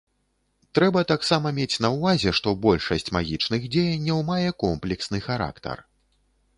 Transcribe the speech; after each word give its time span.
Трэба 0.77 1.03
таксама 1.11 1.51
мець 1.57 1.81
на 1.85 1.91
ўвазе, 1.97 2.33
што 2.41 2.55
большасць 2.65 3.13
магічных 3.19 3.71
дзеянняў 3.77 4.27
мае 4.35 4.49
комплексны 4.65 5.27
характар. 5.29 5.77